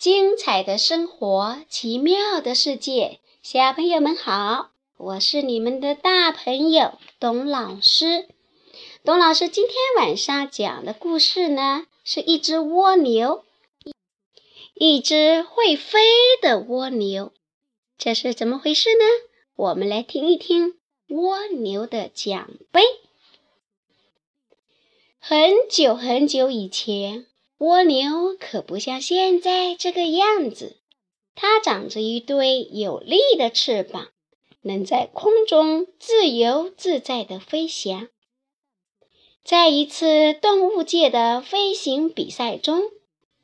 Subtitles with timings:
[0.00, 8.26] 精彩的生活，奇妙的世界，小朋友们好，我是你们的大朋友董老师。
[9.04, 13.44] 董老师今天晚上讲的故事呢，是一只蜗牛，
[14.72, 16.00] 一只会飞
[16.40, 17.34] 的蜗牛。
[17.98, 19.04] 这是怎么回事呢？
[19.54, 20.78] 我们来听一听
[21.08, 22.80] 蜗牛的奖杯。
[25.18, 27.26] 很久很久以前。
[27.60, 30.78] 蜗牛可不像现在这个样子，
[31.34, 34.08] 它长着一对有力的翅膀，
[34.62, 38.08] 能在空中自由自在地飞翔。
[39.44, 42.84] 在一次动物界的飞行比赛中，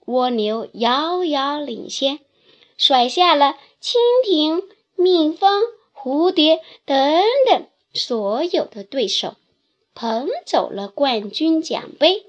[0.06, 2.20] 蜗牛遥遥领先，
[2.78, 4.62] 甩下了蜻蜓、
[4.94, 5.62] 蜜蜂、
[5.94, 9.36] 蝴蝶等等所有的对手，
[9.94, 12.24] 捧走了冠军奖杯。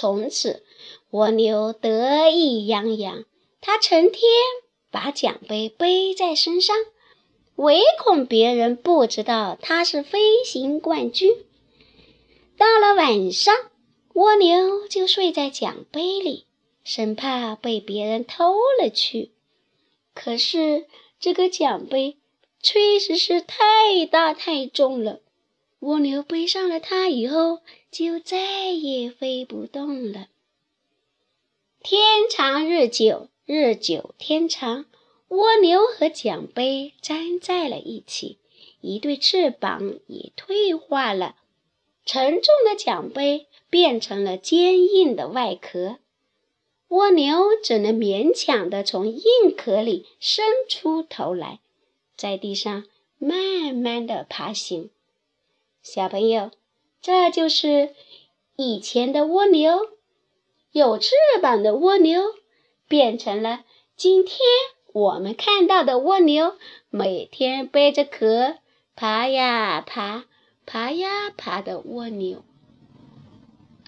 [0.00, 0.62] 从此，
[1.10, 3.24] 蜗牛得意洋洋，
[3.60, 4.22] 它成天
[4.92, 6.76] 把奖杯背在身上，
[7.56, 11.34] 唯恐别人不知道它是飞行冠军。
[12.56, 13.52] 到了晚上，
[14.14, 16.46] 蜗牛就睡在奖杯里，
[16.84, 19.32] 生怕被别人偷了去。
[20.14, 20.86] 可是，
[21.18, 22.18] 这个奖杯
[22.62, 25.18] 确实是太大太重了。
[25.80, 30.28] 蜗牛背上了它以后，就再也飞不动了。
[31.80, 34.86] 天长日久，日久天长，
[35.28, 38.38] 蜗牛和奖杯粘在了一起，
[38.80, 41.36] 一对翅膀也退化了，
[42.04, 45.98] 沉重的奖杯变成了坚硬的外壳，
[46.88, 49.22] 蜗牛只能勉强地从硬
[49.56, 51.60] 壳里伸出头来，
[52.16, 52.84] 在地上
[53.18, 54.90] 慢慢地爬行。
[55.82, 56.50] 小朋友，
[57.00, 57.94] 这就是
[58.56, 59.78] 以前的蜗牛，
[60.70, 62.20] 有翅膀的蜗牛，
[62.86, 63.64] 变成了
[63.96, 64.38] 今天
[64.92, 66.56] 我们看到的蜗牛，
[66.90, 68.58] 每天背着壳
[68.94, 70.26] 爬呀爬，
[70.66, 72.44] 爬呀爬的蜗牛。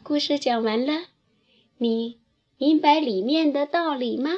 [0.02, 1.06] 故事讲完了，
[1.76, 2.18] 你
[2.56, 4.30] 明白里面的道理吗？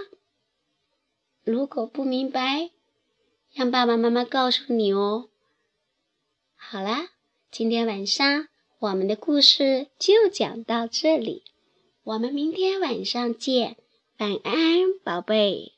[1.45, 2.71] 如果不明白，
[3.53, 5.29] 让爸爸妈妈告诉你哦。
[6.57, 7.12] 好啦。
[7.53, 8.49] 今天晚上
[8.79, 11.43] 我们的故事就讲到这里，
[12.03, 13.77] 我们明天晚上见，
[14.17, 14.55] 晚安，
[15.05, 15.73] 宝贝。